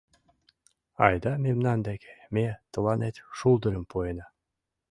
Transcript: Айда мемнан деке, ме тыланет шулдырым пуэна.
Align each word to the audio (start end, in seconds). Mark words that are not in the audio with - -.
Айда 1.07 1.33
мемнан 1.45 1.79
деке, 1.87 2.13
ме 2.33 2.45
тыланет 2.71 3.15
шулдырым 3.37 3.83
пуэна. 3.91 4.25